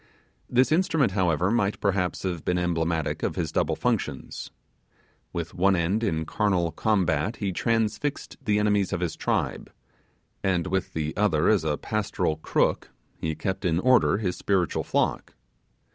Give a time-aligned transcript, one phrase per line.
[0.49, 4.49] This instrument, however, might perhaps have been emblematic of his double functions.
[5.31, 9.71] With one end in carnal combat he transfixed the enemies of his tribe;
[10.43, 15.35] and with the other as a pastoral crook he kept in order his spiritual flock.